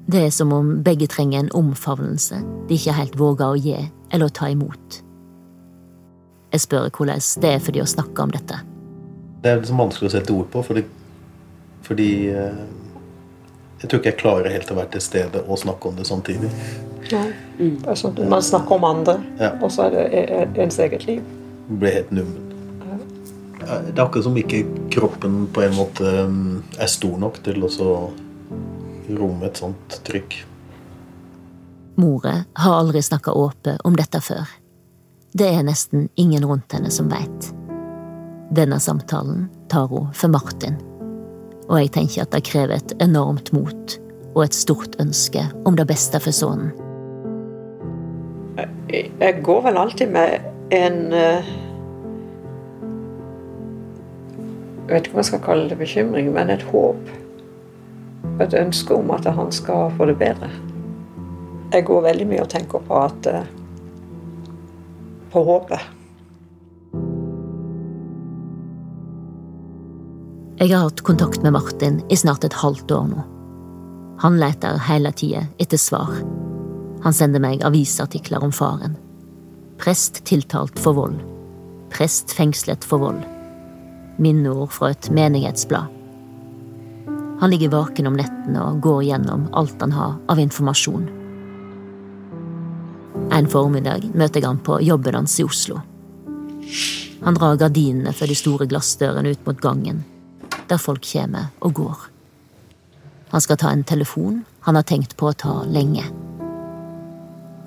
[0.07, 3.75] Det er som om begge trenger en omfavnelse de ikke helt våger å gi
[4.15, 5.01] eller å ta imot.
[6.55, 8.61] Jeg spør hvordan det er for de å snakke om dette.
[9.47, 10.83] Det er liksom vanskelig å sette ord på, fordi,
[11.87, 12.63] fordi eh,
[13.79, 16.49] jeg tror ikke jeg klarer helt å være til stede og snakke om det samtidig.
[17.13, 17.21] Ja.
[17.61, 17.77] Mm.
[17.87, 19.53] Altså, man snakker om andre, ja.
[19.63, 21.21] og så er det e, e, ens eget liv.
[21.69, 22.43] Blir helt nummen.
[23.63, 24.65] Det er akkurat som ikke
[24.97, 27.93] kroppen på en måte mm, er stor nok til å
[29.07, 30.41] romme et sånt trykk.
[32.03, 34.51] More har aldri snakka åpent om dette før.
[35.39, 37.53] Det er nesten ingen rundt henne som veit.
[38.55, 40.77] Denne samtalen tar hun for Martin,
[41.67, 43.97] og jeg tenker at det krever et enormt mot
[44.37, 46.71] og et stort ønske om det beste for sønnen.
[48.93, 50.39] Jeg går vel alltid med
[50.73, 51.49] en eh,
[54.87, 57.09] Jeg vet ikke om jeg skal kalle det bekymring, men et håp.
[58.41, 60.51] Et ønske om at han skal få det bedre.
[61.73, 63.49] Jeg går veldig mye og tenker på at eh,
[65.33, 65.83] på håpet.
[70.57, 73.23] Jeg har hatt kontakt med Martin i snart et halvt år nå.
[74.23, 76.15] Han leter hele tida etter svar.
[77.05, 78.95] Han sender meg avisartikler om faren.
[79.77, 81.19] Prest tiltalt for vold.
[81.93, 83.21] Prest fengslet for vold.
[84.17, 85.93] Minneord fra et menighetsblad.
[87.45, 91.05] Han ligger vaken om nettene og går gjennom alt han har av informasjon.
[93.37, 95.83] En formiddag møter jeg han på jobben hans i Oslo.
[97.21, 100.05] Han drar gardinene for de store glassdørene ut mot gangen,
[100.71, 101.97] der folk kommer og går.
[103.33, 106.03] Han skal ta en telefon han har tenkt på å ta lenge.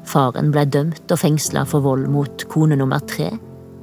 [0.09, 3.29] Faren ble dømt og fengsla for vold mot kone nummer tre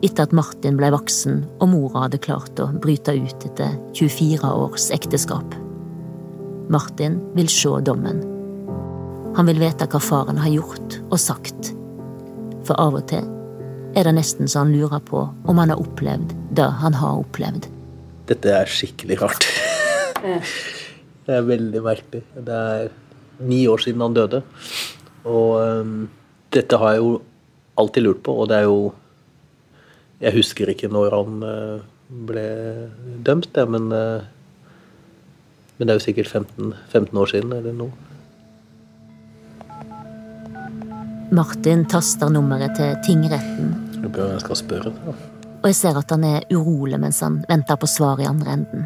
[0.05, 4.90] etter at Martin ble voksen og mora hadde klart å bryte ut etter 24 års
[4.94, 5.55] ekteskap.
[6.72, 8.20] Martin vil se dommen.
[9.37, 11.72] Han vil vite hva faren har gjort og sagt.
[12.66, 13.24] For av og til
[13.96, 17.70] er det nesten så han lurer på om han har opplevd det han har opplevd.
[18.26, 19.44] Dette er skikkelig rart.
[21.26, 22.22] det er veldig merkelig.
[22.34, 22.88] Det er
[23.46, 24.42] ni år siden han døde.
[25.26, 26.06] Og um,
[26.54, 27.12] dette har jeg jo
[27.78, 28.94] alltid lurt på, og det er jo
[30.16, 32.46] Jeg husker ikke når han uh, ble
[33.20, 34.24] dømt, det, men uh,
[35.76, 37.92] Men det er jo sikkert 15, 15 år siden eller noe.
[41.36, 44.92] Martin taster nummeret til tingretten, Jeg jeg skal spørre.
[45.04, 45.36] Da.
[45.66, 48.85] Og jeg ser at han er urolig mens han venter på svar i andre enden.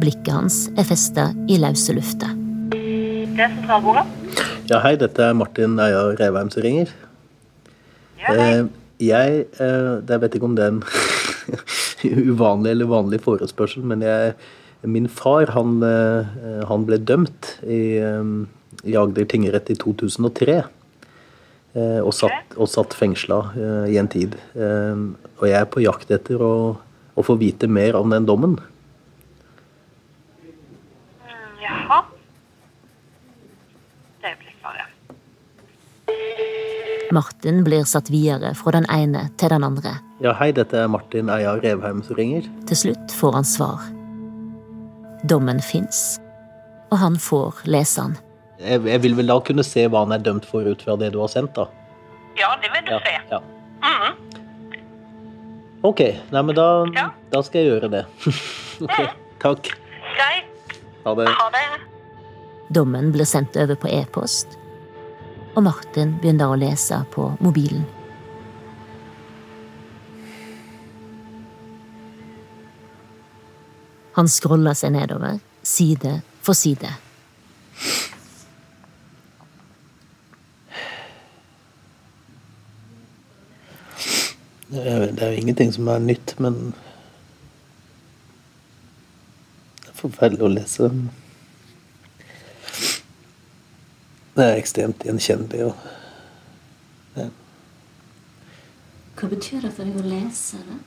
[0.00, 2.32] Blikket hans er festa i løse lufta.
[2.72, 4.02] Det er sentralbordet.
[4.66, 6.90] Ja, hei, dette er Martin Eia Reveim som ringer.
[8.18, 8.48] Ja, hei.
[8.48, 8.64] Eh,
[8.98, 10.82] jeg eh, Jeg vet ikke om det er en
[12.34, 14.34] uvanlig eller vanlig forespørsel, men jeg,
[14.82, 18.02] min far han, eh, han ble dømt i,
[18.82, 20.64] i Agder tingrett i 2003.
[21.74, 24.36] eh, Og satt, og satt fengsla eh, i en tid.
[24.54, 24.96] Eh,
[25.38, 26.76] Og jeg er på jakt etter å,
[27.14, 28.56] å få vite mer om den dommen.
[31.22, 32.00] Mm, Jaha.
[34.22, 34.88] Det blir svaret.
[37.12, 39.94] Martin blir satt videre fra den ene til den andre.
[40.20, 42.48] Ja, hei, dette er Martin Eia Revheim som ringer.
[42.68, 43.86] Til slutt får han svar.
[45.30, 46.18] Dommen fins,
[46.92, 48.18] og han får lese den.
[48.58, 51.12] Jeg, jeg vil vel da kunne se hva han er dømt for ut fra det
[51.14, 51.68] du har sendt, da.
[52.38, 53.14] Ja, det vil du Ja, se.
[53.30, 53.40] ja.
[53.84, 54.16] Mhm.
[55.86, 56.00] Ok,
[56.34, 57.10] nei, men da, Ja.
[57.30, 58.04] da skal jeg gjøre det.
[58.82, 58.96] ok,
[59.38, 59.70] takk.
[60.16, 60.74] Greit.
[61.04, 61.28] Ha det.
[61.38, 61.66] Ha det.
[62.74, 64.58] Dommen blir sendt over på e-post,
[65.54, 67.86] og Martin begynner å lese på mobilen.
[74.18, 76.90] Han scroller seg nedover, side for side.
[84.70, 86.74] Det er det er jo ingenting som er nytt, men
[89.80, 90.90] Det er forferdelig å lese.
[94.36, 95.64] Det er ekstremt gjenkjennelig.
[95.64, 97.30] Og
[99.18, 100.78] Hva betyr det for deg å lese det?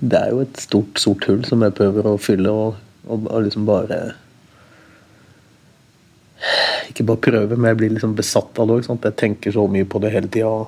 [0.00, 3.44] det er jo et stort, sort hull som jeg prøver å fylle, og, og, og
[3.46, 4.00] liksom bare
[7.00, 8.88] Ikke bare prøve, men jeg blir liksom besatt av det òg.
[8.92, 10.66] Jeg tenker så mye på det hele tida.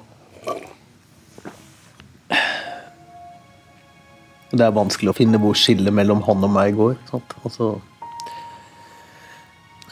[4.48, 6.94] Det er vanskelig å finne hvor skillet mellom han og meg går.
[7.10, 7.34] Sant?
[7.44, 7.66] Altså,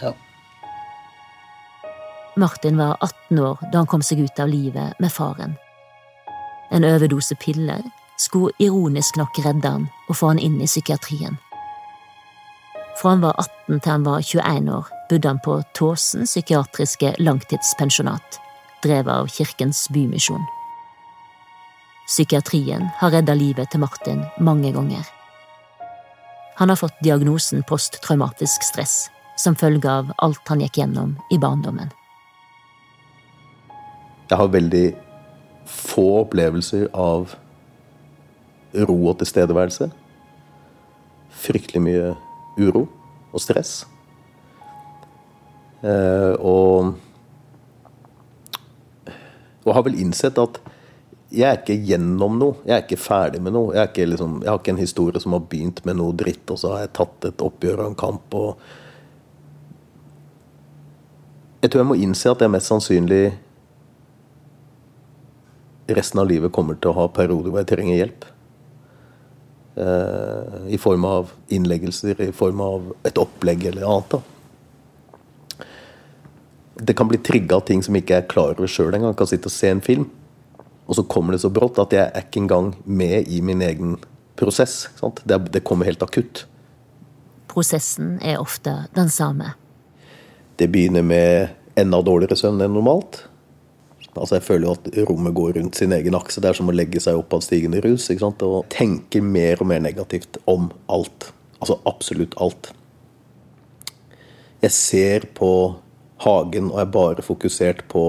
[0.01, 0.15] ja.
[2.41, 5.59] Martin var 18 år da han kom seg ut av livet med faren.
[6.73, 7.85] En overdose piller
[8.17, 11.37] skulle ironisk nok redde han og få han inn i psykiatrien.
[12.97, 18.41] Fra han var 18 til han var 21 år, bodde han på Tåsen psykiatriske langtidspensjonat,
[18.83, 20.45] drevet av Kirkens Bymisjon.
[22.07, 25.03] Psykiatrien har redda livet til Martin mange ganger.
[26.57, 31.91] Han har fått diagnosen posttraumatisk stress som følge av alt han gikk gjennom i barndommen.
[34.31, 34.87] Jeg har veldig
[35.67, 37.35] få opplevelser av
[38.87, 39.91] ro og tilstedeværelse.
[41.31, 42.13] Fryktelig mye
[42.61, 42.85] uro
[43.33, 43.81] og stress.
[45.83, 46.95] Eh, og
[49.65, 50.57] Og har vel innsett at
[51.31, 52.57] jeg er ikke gjennom noe.
[52.67, 53.75] Jeg er ikke ferdig med noe.
[53.77, 56.73] Jeg, liksom, jeg har ikke en historie som har begynt med noe dritt, og så
[56.73, 58.35] har jeg tatt et oppgjør og en kamp.
[58.35, 58.57] og
[61.61, 63.23] Jeg tror jeg må innse at jeg mest sannsynlig
[65.95, 68.27] resten av livet kommer til å ha perioder hvor jeg trenger hjelp.
[69.85, 74.17] Eh, I form av innleggelser, i form av et opplegg eller annet.
[74.17, 74.40] da.
[76.81, 79.17] Det kan bli trigga av ting som ikke er klar over sjøl engang.
[79.19, 80.07] Kan sitte og se en film,
[80.89, 83.99] og så kommer det så brått at jeg er ikke engang med i min egen
[84.41, 84.89] prosess.
[85.25, 86.47] Det, det, kommer helt akutt.
[87.51, 89.55] Prosessen er ofte den samme.
[90.57, 93.25] Det begynner med enda dårligere søvn enn normalt.
[94.17, 96.41] Altså Jeg føler jo at rommet går rundt sin egen akse.
[96.43, 98.09] Det er som å legge seg opp av stigende rus.
[98.11, 101.31] Og tenke mer og mer negativt om alt.
[101.61, 102.73] Altså absolutt alt.
[104.61, 105.53] Jeg ser på
[106.25, 108.05] hagen og er bare fokusert på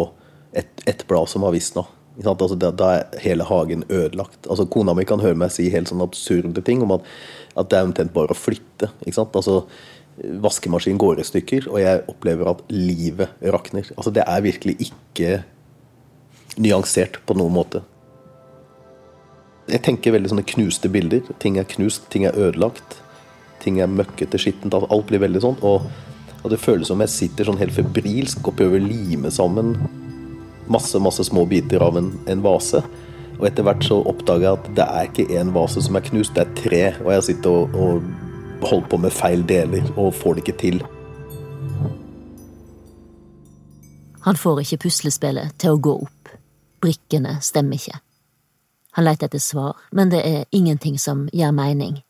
[0.57, 1.85] ett et blad som har visna.
[2.25, 4.43] Altså, da, da, er hele hagen ødelagt.
[4.49, 7.07] Altså, kona mi kan høre meg si helt sånn absurde ting om at,
[7.55, 8.91] at det er omtrent bare å flytte.
[9.05, 9.23] Ikke?
[9.23, 9.61] Altså,
[10.43, 13.87] Vaskemaskinen går i stykker, og jeg opplever at livet rakner.
[13.95, 15.39] Altså, det er virkelig ikke
[16.61, 17.81] nyansert på noen måte.
[19.71, 21.23] Jeg tenker veldig sånne knuste bilder.
[21.39, 22.99] Ting er knust, ting er ødelagt.
[23.63, 24.75] Ting er møkkete, skittent.
[24.75, 25.59] Alt blir veldig sånn.
[25.63, 25.87] Og,
[26.41, 29.75] og det føles som jeg sitter sånn helt febrilsk og prøver å lime sammen
[30.71, 32.81] masse masse små biter av en, en vase.
[33.39, 36.35] Og etter hvert så oppdager jeg at det er ikke én vase som er knust,
[36.35, 36.83] det er tre.
[37.03, 40.81] Og jeg sitter og, og holder på med feil deler og får det ikke til.
[44.21, 46.33] Han får ikke puslespillet til å gå opp.
[46.81, 47.97] Brikkene stemmer ikke.
[48.97, 52.01] Han leter etter svar, men det er ingenting som gir mening.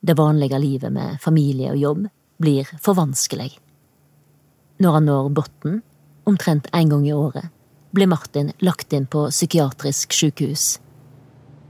[0.00, 2.06] Det vanlige livet med familie og jobb
[2.40, 3.52] blir for vanskelig.
[4.80, 5.80] Når han når bunnen,
[6.24, 7.50] omtrent en gang i året,
[7.90, 10.78] blir Martin lagt inn på psykiatrisk sykehus.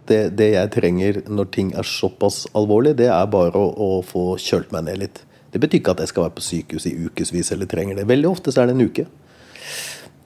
[0.07, 4.35] Det, det, jeg trenger når ting er såpass alvorlig, det er bare å, å, få
[4.43, 5.23] kjølt meg ned litt.
[5.51, 8.09] Det betyr ikke at jeg skal være på sykehus i ukevis eller trenger det.
[8.11, 9.07] Veldig ofte så er det en uke.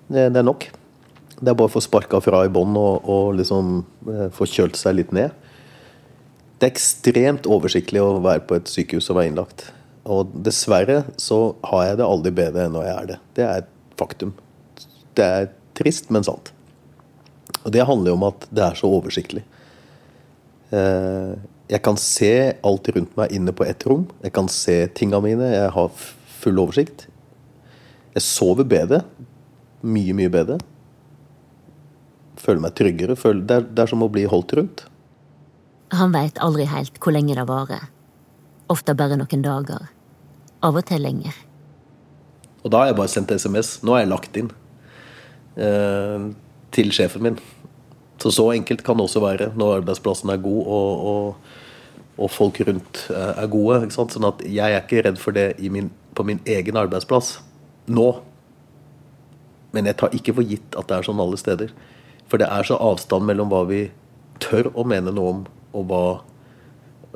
[0.08, 0.66] Det, det er nok.
[1.34, 3.78] Det er bare å få sparka fra i bånn og, og, liksom
[4.12, 5.32] eh, få kjølt seg litt ned.
[6.58, 9.66] Det er ekstremt oversiktlig å være på et sykehus og være innlagt.
[10.04, 13.18] Og dessverre så har jeg det aldri bedre enn når jeg er det.
[13.36, 14.34] Det er et faktum.
[15.16, 16.52] Det er Trist, men sant.
[17.64, 19.42] Og det handler jo om at det er så oversiktlig.
[20.74, 21.32] Eh,
[21.72, 22.32] jeg kan se
[22.66, 24.04] alt rundt meg inne på ett rom.
[24.22, 25.48] Jeg kan se tinga mine.
[25.54, 25.90] Jeg har
[26.40, 27.06] full oversikt.
[28.14, 29.02] Jeg sover bedre.
[29.82, 30.58] Mye, mye bedre.
[32.40, 33.16] Føler meg tryggere.
[33.16, 34.84] det, er, som å bli holdt rundt.
[35.94, 37.88] Han veit aldri helt hvor lenge det varer.
[38.72, 39.90] Ofte bare noen dager.
[40.64, 41.36] Av og til lenger.
[42.64, 43.76] Og da har jeg bare sendt SMS.
[43.84, 44.50] Nå har jeg lagt inn.
[45.60, 46.30] Eh,
[46.74, 47.38] til sjefen min.
[48.22, 51.34] Så så enkelt kan det også være når arbeidsplassen er god og, og,
[52.16, 53.90] og folk rundt eh, er gode.
[53.92, 57.36] Sånn at jeg er ikke redd for det min, på min egen arbeidsplass
[57.86, 58.08] nå.
[59.74, 61.74] Men jeg tar ikke for gitt at det er sånn alle steder.
[62.30, 63.88] For det er så avstand mellom hva vi
[64.42, 65.42] tør å mene noe om,
[65.74, 66.04] og hva,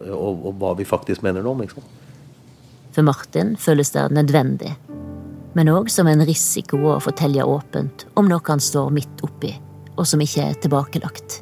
[0.06, 1.88] og, og hva vi faktisk mener noe om.
[2.94, 4.74] For Martin føles det nødvendig
[5.58, 9.50] men òg som en risiko å fortelle åpent om noe han står midt oppi,
[9.96, 11.40] og som ikke er tilbakelagt.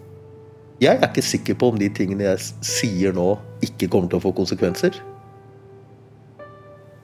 [0.80, 4.24] Jeg er ikke sikker på om de tingene jeg sier nå, ikke kommer til å
[4.24, 4.96] få konsekvenser.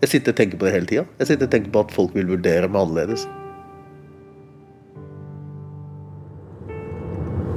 [0.03, 1.05] Jeg sitter og tenker på det hele tida.
[1.21, 3.29] Jeg sitter og tenker på at folk vil vurdere meg annerledes.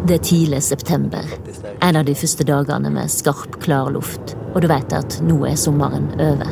[0.05, 1.25] Det er tidlig september,
[1.81, 5.55] en av de første dagene med skarp, klar luft, og du vet at nå er
[5.57, 6.51] sommeren over.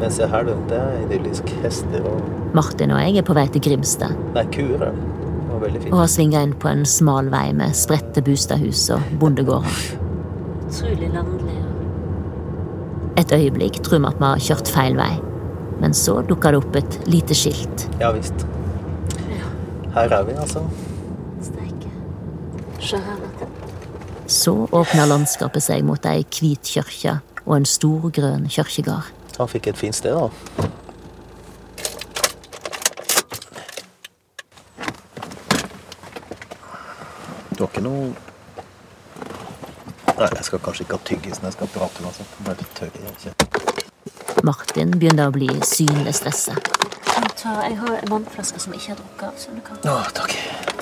[0.00, 1.52] Men se her, det er idyllisk.
[1.60, 4.16] Hester og Martin og jeg er på vei til Grimstad.
[4.32, 4.86] Nei, kuer.
[4.86, 5.92] Det veldig fint.
[5.92, 9.84] Og har svinga inn på en smal vei med spredte bostadhus og bondegårder.
[10.64, 11.60] Utrolig landlig.
[13.20, 15.12] Et øyeblikk tror vi at vi har kjørt feil vei,
[15.84, 17.88] men så dukker det opp et lite skilt.
[18.00, 18.48] Ja visst.
[19.92, 20.64] Her er vi, altså.
[24.26, 29.12] Så åpner landskapet seg mot ei hvit kirke og en stor, grønn kirkegård.
[29.38, 30.30] Han fikk et fint sted, da.
[37.56, 38.14] Du har ikke noe
[40.16, 41.44] Nei, jeg skal kanskje ikke ha tyggisen.
[41.44, 42.38] jeg skal prate uansett.
[42.46, 44.44] Bare litt tørr i kjeften.
[44.48, 46.56] Martin begynner å bli synlig stressa.
[47.44, 49.36] Jeg har en vannflaske som ikke har drukket av.
[49.36, 49.76] så du kan...
[49.84, 50.75] Å, takk.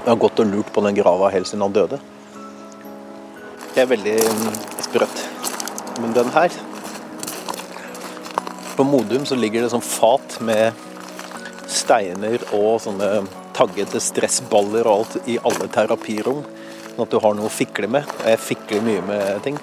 [0.00, 1.98] Jeg har gått og lurt på den grava helt siden han døde.
[3.74, 4.54] Det er veldig mm,
[4.86, 5.20] sprøtt.
[6.00, 6.54] Men den her
[8.78, 10.72] På Modum så ligger det sånn fat med
[11.68, 16.40] steiner og sånne taggete stressballer og alt i alle terapirom.
[16.94, 18.08] Sånn at du har noe å fikle med.
[18.22, 19.60] Og jeg fikler mye med ting.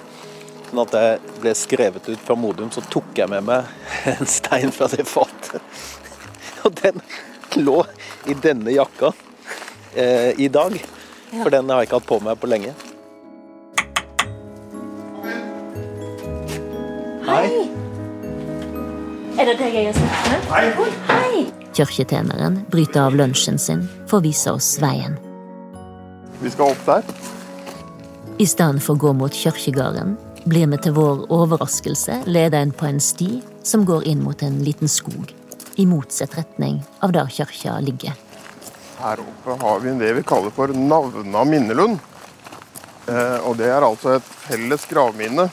[0.68, 3.66] Sånn at jeg ble skrevet ut fra Modum, så tok jeg med meg
[4.14, 5.82] en stein fra det fatet.
[6.62, 7.02] Og den
[7.58, 7.82] lå
[8.30, 9.10] i denne jakka
[9.94, 10.76] eh, i dag.
[11.30, 12.74] For den har jeg ikke hatt på meg på lenge.
[17.28, 17.48] Hei.
[19.38, 20.46] Er det deg jeg har snakket med?
[20.50, 20.88] Hei.
[21.10, 21.42] Hei.
[21.76, 25.18] Kirketjeneren bryter av lunsjen sin for å vise oss veien.
[26.40, 27.04] Vi skal opp der.
[28.38, 30.16] I stedet for å gå mot kirkegården
[30.48, 34.62] blir vi til vår overraskelse ledet inn på en sti som går inn mot en
[34.64, 35.34] liten skog,
[35.76, 38.16] i motsatt retning av der kirka ligger.
[38.98, 41.98] Her oppe har vi det vi kaller for Navna minnelund.
[43.08, 45.48] Eh, og det er altså et felles gravminne.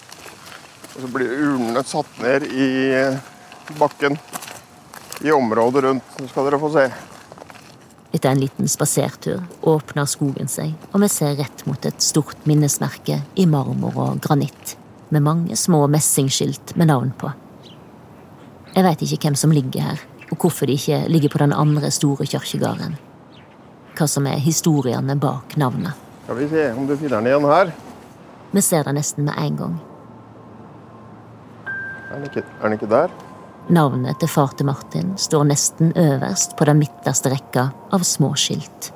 [0.95, 2.69] Og så blir urnene satt ned i
[3.77, 4.17] bakken
[5.21, 6.17] i området rundt.
[6.19, 6.87] Nå skal dere få se.
[8.15, 13.19] Etter en liten spasertur åpner skogen seg, og vi ser rett mot et stort minnesmerke
[13.35, 14.77] i marmor og granitt,
[15.11, 17.33] med mange små messingskilt med navn på.
[18.75, 21.91] Jeg veit ikke hvem som ligger her, og hvorfor de ikke ligger på den andre
[21.91, 22.95] store kirkegården.
[23.95, 25.95] Hva som er historiene bak navnet.
[26.25, 27.71] Skal vi se om du finner den igjen her.
[28.51, 29.77] Vi ser det nesten med en gang.
[32.09, 33.13] Er den ikke, er den ikke der?
[33.67, 38.91] Navnet til far til Martin står nesten øverst på den midterste rekka av små skilt.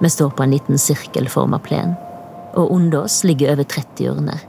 [0.00, 1.94] Vi står på en liten sirkelforma plen,
[2.56, 4.44] og under oss ligger over 30 urner.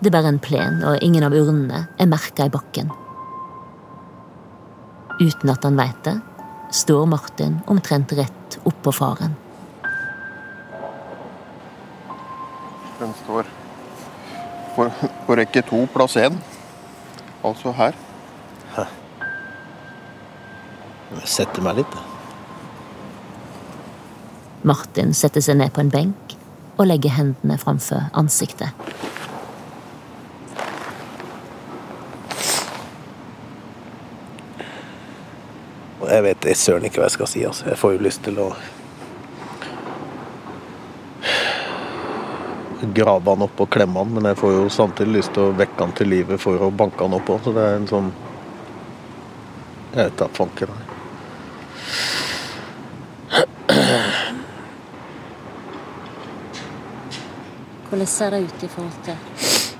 [0.00, 2.92] Det er bare en plen, og ingen av urnene er merka i bakken.
[5.20, 6.16] Uten at han veit det,
[6.72, 9.34] står Martin omtrent rett oppå faren.
[13.00, 13.48] Den står
[14.76, 14.86] på,
[15.26, 16.36] på rekke to, plass én.
[17.44, 17.96] Altså her.
[21.10, 22.00] Jeg setter meg litt.
[24.68, 26.29] Martin setter seg ned på en benk
[26.80, 28.72] og legger hendene framfor ansiktet.
[36.10, 37.42] Jeg vet jeg søren ikke hva jeg skal si.
[37.46, 37.68] altså.
[37.68, 38.48] Jeg får jo lyst til å
[42.96, 45.84] grave han opp og klemme han, men jeg får jo samtidig lyst til å vekke
[45.84, 47.44] han til live for å banke han opp òg.
[47.44, 48.12] Så det er en sånn
[49.90, 50.89] Jeg vet da fanken.
[57.90, 59.16] Hvordan ser det ut i forhold til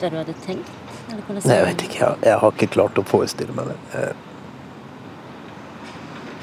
[0.01, 0.71] det du hadde tenkt?
[1.11, 1.99] Nei, jeg vet ikke.
[2.01, 3.77] Jeg, jeg har ikke klart å forestille meg det.
[3.95, 4.15] Jeg,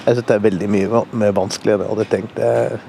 [0.06, 2.40] jeg syns det er veldig mye mer vanskelig enn jeg hadde tenkt.
[2.40, 2.80] Jeg,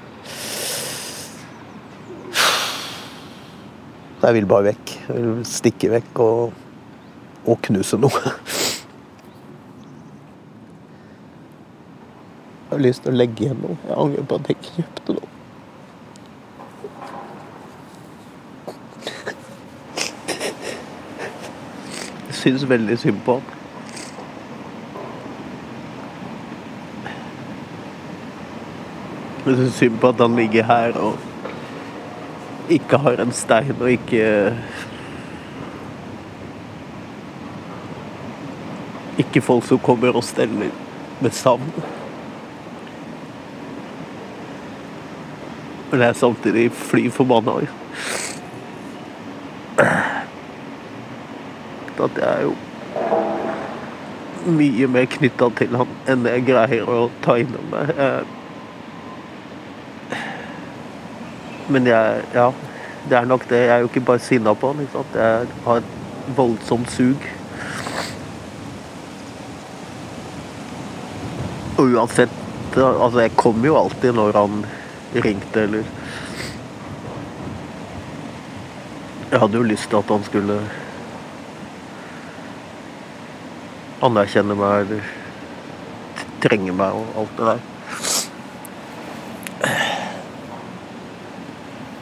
[4.23, 4.93] jeg vil bare vekk.
[5.09, 6.55] Jeg vil stikke vekk og,
[7.51, 8.23] og knuse noe.
[12.69, 13.75] Jeg har lyst til å legge igjen noe.
[13.89, 15.35] Jeg angrer på at jeg ikke kjøpte noe.
[22.39, 23.55] Syns veldig synd på han.
[29.45, 31.25] Jeg syns synd på at han ligger her og
[32.69, 34.25] ikke har en stein og ikke
[39.19, 40.69] Ikke folk som kommer og steller
[41.19, 41.73] med savn.
[45.91, 47.65] Men jeg er samtidig fly forbanna.
[52.03, 52.55] At jeg er jo
[54.49, 57.87] mye mer knytta til han enn jeg greier å ta innom meg.
[61.69, 62.49] Men jeg Ja,
[63.09, 63.59] det er nok det.
[63.65, 64.81] Jeg er jo ikke bare sinna på han.
[64.83, 65.15] Ikke sant?
[65.15, 65.91] Jeg har et
[66.37, 67.29] voldsomt sug.
[71.77, 72.35] Og uansett
[72.79, 74.59] Altså, jeg kom jo alltid når han
[75.25, 75.83] ringte, eller
[79.31, 80.59] Jeg hadde jo lyst til at han skulle
[84.05, 85.01] anerkjenne meg eller
[86.43, 87.59] trenger meg og alt det der.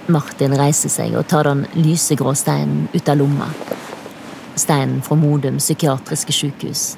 [0.08, 3.50] Martin reiser seg og tar den lysegrå steinen ut av lomma.
[4.58, 6.96] Steinen fra Modum psykiatriske sykehus.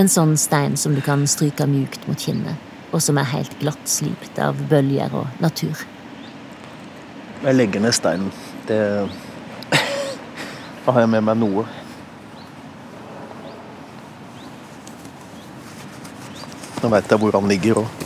[0.00, 2.56] En sånn stein som du kan stryke mjukt mot kinnet,
[2.90, 5.84] og som er helt glattslipt av bølger og natur.
[7.42, 8.32] Jeg legger ned steinen.
[8.66, 8.80] Det
[10.84, 11.66] Da har jeg med meg noe.
[16.82, 18.00] Nå veit jeg hvor han ligger òg.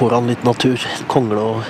[0.00, 0.80] Foran litt natur.
[1.12, 1.62] Kongle og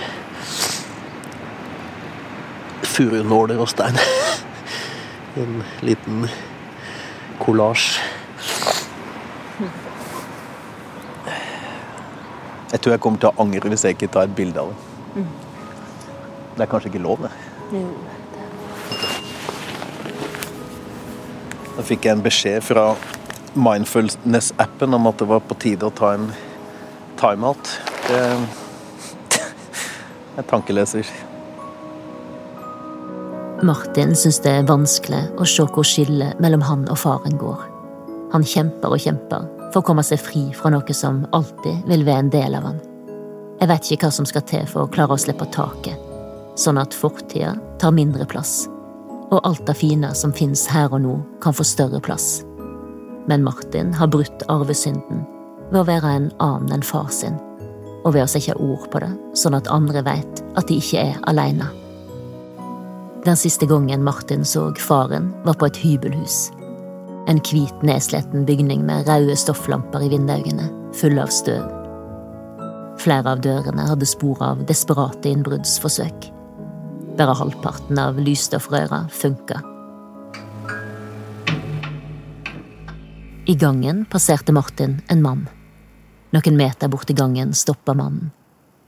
[2.86, 4.00] furunåler og stein.
[5.40, 6.24] En liten
[7.42, 8.19] kollasj.
[12.70, 15.24] Jeg tror jeg kommer til å angre hvis jeg ikke tar et bilde av det.
[16.56, 17.32] Det er kanskje ikke lov, det.
[21.76, 22.84] Da fikk jeg en beskjed fra
[23.54, 26.28] Mindfulness-appen om at det var på tide å ta en
[27.18, 27.72] timeout.
[28.06, 28.20] Det
[30.38, 31.08] er tankeleser.
[33.66, 37.69] Martin syns det er vanskelig å se hvor skillet mellom han og faren går.
[38.32, 42.26] Han kjemper og kjemper for å komme seg fri fra noe som alltid vil være
[42.26, 42.78] en del av han.
[43.60, 45.98] Jeg vet ikke hva som skal til for å klare å slippe taket,
[46.58, 48.64] sånn at fortida tar mindre plass,
[49.30, 52.40] og alt det fine som fins her og nå, kan få større plass.
[53.28, 55.26] Men Martin har brutt arvesynden
[55.70, 57.36] ved å være en annen enn far sin,
[58.00, 61.20] og ved å sette ord på det, sånn at andre vet at de ikke er
[61.30, 61.68] aleine.
[63.26, 66.46] Den siste gangen Martin så faren, var på et hybelhus.
[67.28, 71.66] En hvit, nedsliten bygning med røde stofflamper i vinduene, fulle av støv.
[73.00, 76.30] Flere av dørene hadde spor av desperate innbruddsforsøk.
[77.18, 79.60] Bare halvparten av lysstoffrøra funka.
[83.50, 85.46] I gangen passerte Martin en mann.
[86.30, 88.30] Noen meter borti gangen stoppa mannen,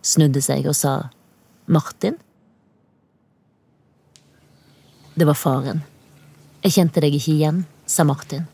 [0.07, 0.93] snudde seg og sa
[1.67, 2.15] Martin?
[5.19, 5.83] Det var faren.
[6.63, 8.47] Jeg kjente deg ikke igjen, sa Martin.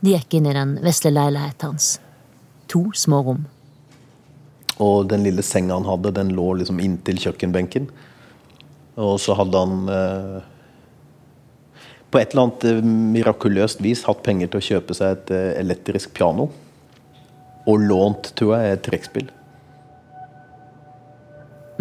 [0.00, 1.96] De gikk inn i den vesle leiligheten hans.
[2.72, 3.46] To små rom.
[4.82, 7.88] Og den lille senga han hadde, den lå liksom inntil kjøkkenbenken.
[9.00, 10.44] Og så hadde han eh,
[12.12, 12.82] på et eller annet eh,
[13.16, 16.50] mirakuløst vis hatt penger til å kjøpe seg et eh, elektrisk piano.
[17.66, 19.32] Og lånt, tror jeg, et trekkspill.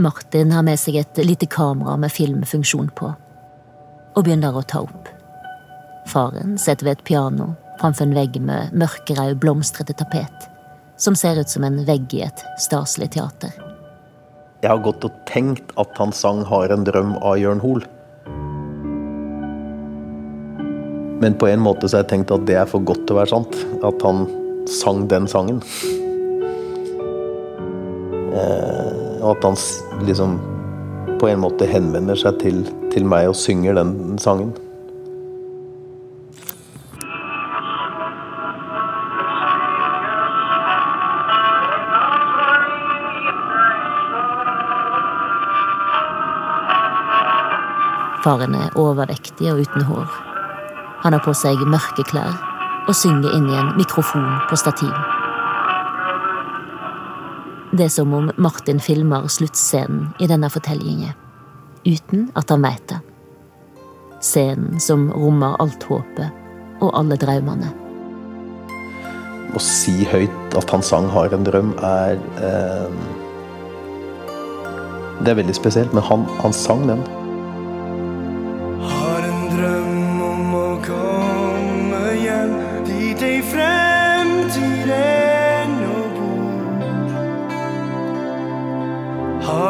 [0.01, 3.13] Martin har med seg et lite kamera med filmfunksjon på,
[4.15, 5.14] og begynner å ta opp.
[6.07, 10.49] Faren sitter ved et piano framfor en vegg med mørkerød, blomstrete tapet,
[10.97, 13.51] som ser ut som en vegg i et staselig teater.
[14.63, 17.83] Jeg har gått og tenkt at han sang 'Har en drøm' av Jørn Hoel.
[21.21, 23.19] Men på en måte så har jeg tenkt at det er for godt til å
[23.19, 23.55] være sant.
[23.83, 24.27] At han
[24.67, 25.61] sang den sangen.
[28.33, 29.55] Eh, og at han
[30.05, 30.39] liksom
[31.19, 34.53] på en måte henvender seg til, til meg og synger den sangen.
[48.25, 50.05] Faren er overvektig og uten hår.
[51.03, 52.33] Han har på seg mørke klær
[52.89, 54.93] og synger inn i en mikrofon på stativ.
[57.75, 61.13] Det er som om Martin filmer sluttscenen i denne fortellingen,
[61.85, 62.97] uten at han veit det.
[64.25, 67.69] Scenen som rommer alt håpet og alle drømmene.
[69.53, 72.89] Å si høyt at han sang 'Har en drøm', er eh,
[75.21, 77.05] Det er veldig spesielt, men han, han sang den.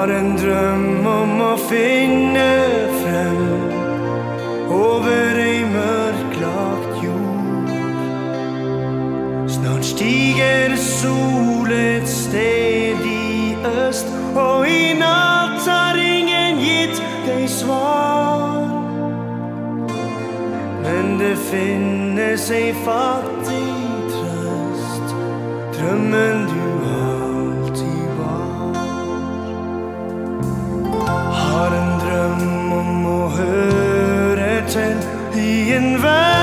[0.05, 2.49] Har en drøm om å finne
[2.99, 3.39] frem
[4.69, 7.71] over ei mørklagt jord.
[9.49, 18.61] Snart stiger sol et sted i øst, og i natt har ingen gitt deg svar.
[20.85, 25.17] Men det finnes ei fattig trøst,
[25.79, 26.44] drømmen
[35.95, 36.34] i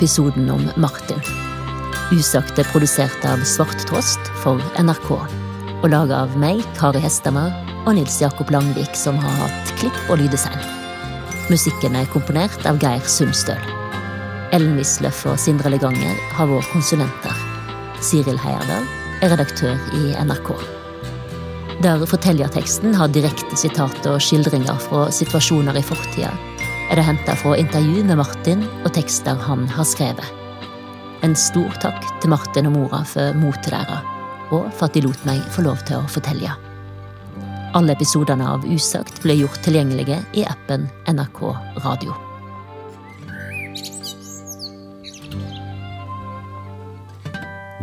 [0.00, 1.20] episoden om Martin.
[2.10, 7.52] Usagt er produsert av Svart Trost for NRK, og laga av meg, Kari Hestemar,
[7.84, 10.64] og Nils Jakob Langvik, som har hatt klipp og lyddesign.
[11.52, 13.60] Musikken er komponert av Geir Sundstøl.
[14.56, 17.36] Ellen Wisløff og Sindre Leganger har vært konsulenter.
[18.00, 18.88] Siril Heierdal
[19.20, 20.54] er redaktør i NRK.
[21.84, 26.32] Der fortellerteksten har direkte sitater og skildringer fra situasjoner i fortida,
[26.90, 30.26] er det henta fra intervju med Martin og tekster han har skrevet.
[31.22, 33.92] En stor takk til Martin og mora for motet
[34.50, 36.56] og for at de lot meg få lov til å fortelle.
[37.78, 41.44] Alle episodene av Usagt ble gjort tilgjengelige i appen NRK
[41.84, 42.16] Radio.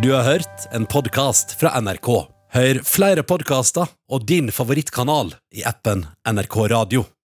[0.03, 2.11] Du har hørt en podkast fra NRK.
[2.57, 7.07] Hør flere podkaster og din favorittkanal i appen NRK Radio.